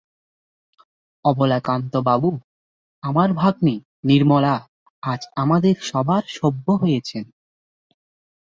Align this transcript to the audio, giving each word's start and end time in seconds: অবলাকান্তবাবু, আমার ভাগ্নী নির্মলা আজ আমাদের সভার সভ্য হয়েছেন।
অবলাকান্তবাবু, 1.25 2.29
আমার 3.03 3.29
ভাগ্নী 3.33 3.75
নির্মলা 4.03 4.55
আজ 5.03 5.21
আমাদের 5.35 5.75
সভার 5.81 6.23
সভ্য 6.37 6.65
হয়েছেন। 6.81 7.23